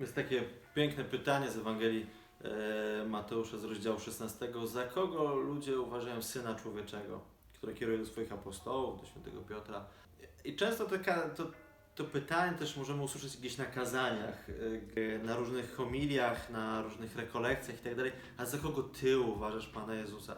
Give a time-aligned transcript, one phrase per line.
[0.00, 0.42] Jest takie
[0.74, 2.06] piękne pytanie z Ewangelii
[2.44, 4.52] e, Mateusza z rozdziału 16.
[4.64, 7.20] Za kogo ludzie uważają Syna Człowieczego,
[7.52, 9.84] który kieruje do swoich apostołów, do świętego Piotra?
[10.44, 10.86] I często
[11.36, 11.44] to,
[11.94, 14.46] to pytanie też możemy usłyszeć gdzieś na kazaniach,
[14.96, 18.12] e, na różnych homiliach, na różnych rekolekcjach itd.
[18.36, 20.36] A za kogo Ty uważasz Pana Jezusa?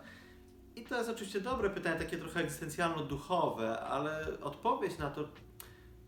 [0.77, 5.29] I to jest oczywiście dobre pytanie, takie trochę egzystencjalno-duchowe, ale odpowiedź na to,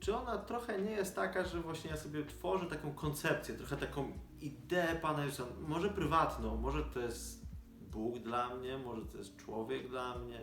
[0.00, 4.12] czy ona trochę nie jest taka, że właśnie ja sobie tworzę taką koncepcję, trochę taką
[4.40, 7.46] ideę Pana Jezusa, może prywatną, może to jest
[7.80, 10.40] Bóg dla mnie, może to jest człowiek dla mnie,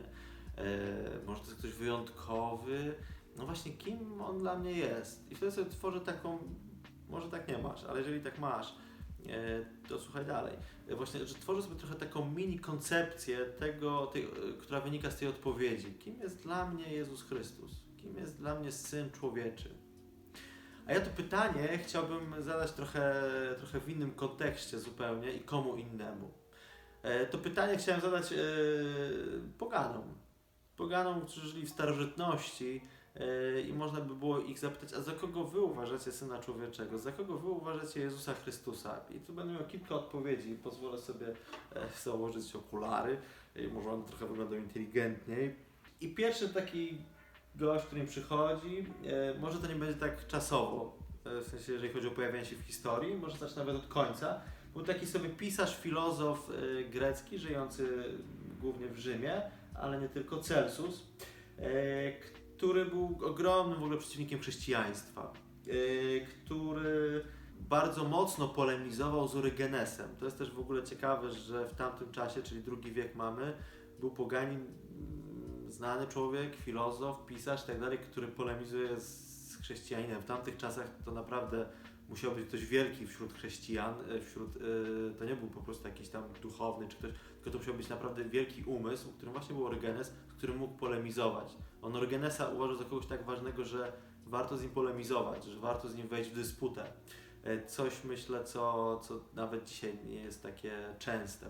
[0.58, 2.96] e, może to jest ktoś wyjątkowy.
[3.38, 5.32] No właśnie, kim on dla mnie jest?
[5.32, 6.40] I wtedy sobie tworzę taką,
[7.10, 8.76] może tak nie masz, ale jeżeli tak masz,
[9.27, 10.54] e, to słuchaj dalej.
[10.88, 14.27] E, właśnie, że tworzę sobie trochę taką mini koncepcję tego, tej, e,
[14.60, 15.93] która wynika z tej odpowiedzi.
[15.93, 17.85] Kim jest dla mnie Jezus Chrystus?
[18.06, 19.70] Kim jest dla mnie Syn Człowieczy?
[20.88, 23.24] A ja to pytanie chciałbym zadać trochę,
[23.60, 26.32] trochę w innym kontekście zupełnie i komu innemu.
[27.04, 28.38] E, to pytanie chciałem zadać e,
[29.58, 30.04] poganom.
[30.78, 32.82] Poganom, którzy żyli w starożytności
[33.16, 36.98] e, i można by było ich zapytać, a za kogo wy uważacie Syna Człowieczego?
[36.98, 39.02] Za kogo wy uważacie Jezusa Chrystusa?
[39.10, 40.56] I tu będę miał kilka odpowiedzi.
[40.64, 41.26] Pozwolę sobie
[42.04, 43.18] założyć okulary.
[43.72, 45.56] Może one trochę wyglądają inteligentniej.
[46.02, 46.98] I pierwszy taki
[47.58, 51.94] gość, który mi przychodzi, e, może to nie będzie tak czasowo, e, w sensie jeżeli
[51.94, 54.42] chodzi o pojawienie się w historii, może zacznę nawet od końca.
[54.74, 58.04] Był taki sobie pisarz, filozof e, grecki, żyjący
[58.62, 59.42] głównie w Rzymie,
[59.74, 61.04] ale nie tylko, Celsus,
[62.58, 65.34] który był ogromnym w ogóle przeciwnikiem chrześcijaństwa,
[66.46, 67.24] który
[67.59, 70.09] bardzo mocno polemizował z Orygenesem.
[70.20, 73.53] To jest też w ogóle ciekawe, że w tamtym czasie, czyli drugi wiek mamy,
[74.00, 74.66] był poganin
[75.69, 80.22] znany człowiek, filozof, pisarz i tak dalej, który polemizuje z chrześcijaninem.
[80.22, 81.66] W tamtych czasach to naprawdę
[82.09, 86.09] musiał być ktoś wielki wśród chrześcijan, e, wśród, yy, to nie był po prostu jakiś
[86.09, 90.08] tam duchowny czy ktoś, tylko to musiał być naprawdę wielki umysł, którym właśnie był Orygenes,
[90.08, 91.56] z którym mógł polemizować.
[91.82, 93.92] On Orygenesa uważał za kogoś tak ważnego, że
[94.26, 96.94] warto z nim polemizować, że warto z nim wejść w dysputę.
[97.44, 101.46] E, coś myślę, co, co nawet dzisiaj nie jest takie częste.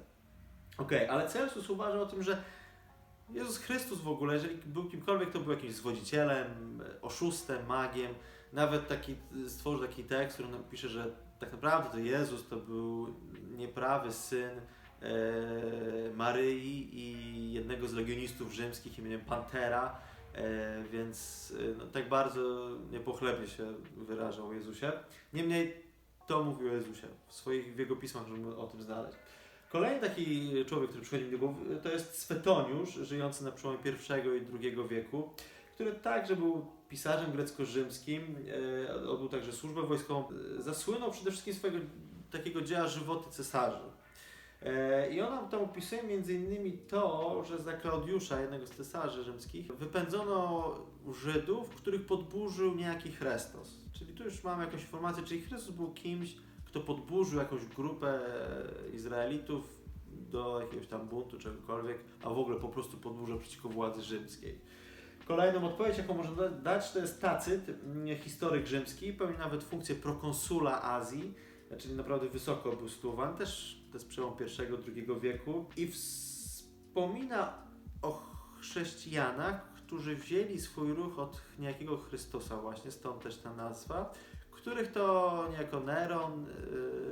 [0.78, 2.44] Okej, okay, ale Celsus uważa o tym, że
[3.30, 8.14] Jezus Chrystus w ogóle, jeżeli był kimkolwiek, to był jakimś zwodzicielem, oszustem, magiem.
[8.54, 9.16] Nawet taki,
[9.48, 13.16] stworzył taki tekst, który napisze, że tak naprawdę to Jezus to był
[13.58, 14.50] nieprawy syn
[15.02, 15.12] e,
[16.16, 20.02] Maryi i jednego z legionistów rzymskich imieniem Pantera,
[20.34, 24.92] e, więc e, no, tak bardzo niepochlebnie się wyrażał o Jezusie.
[25.34, 25.84] Niemniej
[26.28, 27.08] to mówił o Jezusie.
[27.28, 29.18] W swoich w jego pismach możemy o tym znaleźć.
[29.70, 34.38] Kolejny taki człowiek, który przychodzi mi do głowy, to jest Swetoniusz, żyjący na przełomie I
[34.38, 35.30] i II wieku,
[35.76, 38.36] który także był pisarzem grecko-rzymskim,
[39.00, 40.28] e, odbył także służbę wojskową.
[40.60, 41.80] Zasłynął przede wszystkim swojego
[42.32, 43.84] takiego dzieła żywoty cesarzy.
[44.62, 46.04] E, I ona tam opisuje
[46.34, 50.76] innymi to, że za Klaudiusza, jednego z cesarzy rzymskich, wypędzono
[51.24, 53.78] Żydów, których podburzył niejaki Chrestos.
[53.92, 56.36] Czyli tu już mamy jakąś informację, czyli Chrystus był kimś,
[56.76, 58.20] kto podburzył jakąś grupę
[58.94, 64.60] Izraelitów do jakiegoś tam buntu, czegokolwiek, a w ogóle po prostu podburzył przeciwko władzy rzymskiej.
[65.28, 70.84] Kolejną odpowiedź, jaką można dać, to jest Tacyt, mm, historyk rzymski, pełni nawet funkcję prokonsula
[70.84, 71.34] Azji,
[71.78, 77.54] czyli naprawdę wysoko był sytuowany, też to jest przełom I-II wieku i wspomina
[78.02, 78.22] o
[78.60, 84.14] chrześcijanach, którzy wzięli swój ruch od niejakiego Chrystusa właśnie, stąd też ta nazwa,
[84.66, 86.46] których to niejako Neron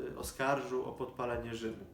[0.09, 1.86] yy, oskarżył o podpalenie Rzymu.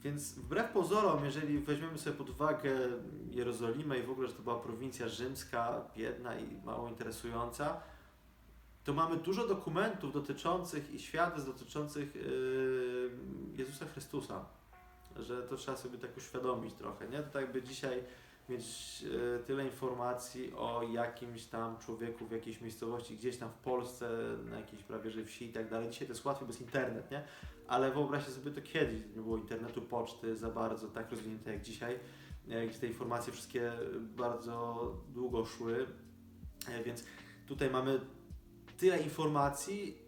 [0.00, 2.78] Więc wbrew pozorom, jeżeli weźmiemy sobie pod uwagę
[3.30, 7.80] Jerozolimę i w ogóle, że to była prowincja rzymska, biedna i mało interesująca,
[8.84, 13.10] to mamy dużo dokumentów dotyczących i świadectw dotyczących yy,
[13.56, 14.44] Jezusa Chrystusa.
[15.16, 17.18] Że to trzeba sobie tak uświadomić trochę, nie?
[17.18, 18.02] To tak jakby dzisiaj
[18.48, 19.04] mieć
[19.36, 24.08] e, tyle informacji o jakimś tam człowieku w jakiejś miejscowości, gdzieś tam w Polsce,
[24.50, 25.90] na jakiejś prawie że wsi i tak dalej.
[25.90, 27.24] Dzisiaj to jest łatwiej, bo jest internet, nie?
[27.68, 31.98] Ale wyobraźcie sobie to kiedyś, nie było internetu, poczty za bardzo tak rozwinięte jak dzisiaj,
[32.48, 35.86] e, gdzie te informacje wszystkie bardzo długo szły,
[36.68, 37.04] e, więc
[37.46, 38.00] tutaj mamy
[38.78, 39.98] tyle informacji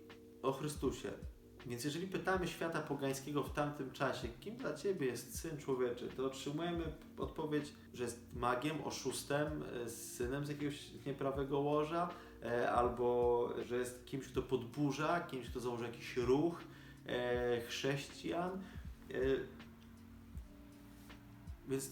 [0.43, 1.13] o Chrystusie,
[1.67, 6.27] więc jeżeli pytamy świata pogańskiego w tamtym czasie, kim dla Ciebie jest Syn Człowieczy, to
[6.27, 6.85] otrzymujemy
[7.19, 12.11] odpowiedź, że jest magiem, oszustem, e, synem z jakiegoś nieprawego łoża,
[12.43, 16.61] e, albo że jest kimś, kto podburza, kimś, kto założy jakiś ruch
[17.07, 18.63] e, chrześcijan.
[21.69, 21.91] Więc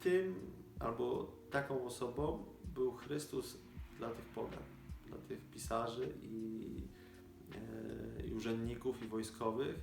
[0.00, 0.34] tym
[0.80, 2.44] albo taką osobą
[2.74, 3.56] był Chrystus
[3.98, 4.62] dla tych pogan,
[5.06, 6.66] dla tych pisarzy i
[8.36, 9.76] urzędników, i wojskowych,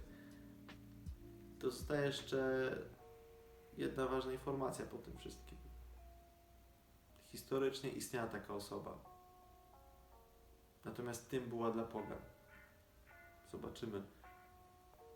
[1.60, 2.72] to zostaje jeszcze
[3.78, 5.58] jedna ważna informacja po tym wszystkim.
[7.32, 9.14] Historycznie istniała taka osoba.
[10.86, 12.22] Natomiast tym była dla pogan.
[13.52, 14.02] Zobaczymy,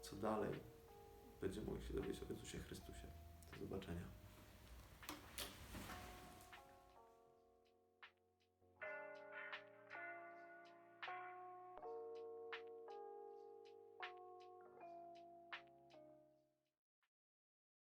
[0.01, 0.51] co dalej
[1.41, 3.07] będziemy mogli się dowiedzieć o Jezusie Chrystusie.
[3.53, 4.26] Do zobaczenia.